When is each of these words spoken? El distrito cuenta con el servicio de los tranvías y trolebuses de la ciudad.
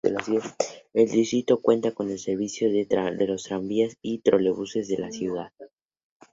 El 0.95 1.09
distrito 1.11 1.61
cuenta 1.61 1.91
con 1.91 2.09
el 2.09 2.17
servicio 2.17 2.71
de 2.71 2.87
los 3.27 3.43
tranvías 3.43 3.95
y 4.01 4.17
trolebuses 4.17 4.87
de 4.87 4.97
la 4.97 5.11
ciudad. 5.11 5.51